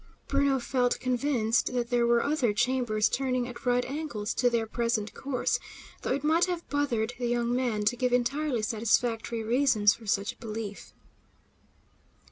[0.27, 5.13] Bruno felt convinced that there were other chambers turning at right angles to their present
[5.13, 5.59] course,
[6.01, 10.39] though it might have bothered the young man to give entirely satisfactory reasons for such
[10.39, 10.95] belief.